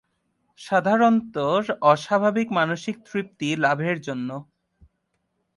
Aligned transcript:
সাধারণত 0.59 1.35
অস্বাভাবিক 1.83 2.47
মানসিক 2.51 2.95
তৃপ্তি 3.07 3.47
লাভের 3.57 3.97
জন্য। 4.01 4.29